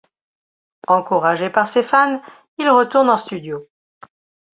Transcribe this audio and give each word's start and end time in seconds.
Encouragé 0.87 1.51
par 1.51 1.67
ses 1.67 1.83
fans, 1.83 2.23
il 2.57 2.67
retourne 2.71 3.07
en 3.07 3.17
studio. 3.17 3.67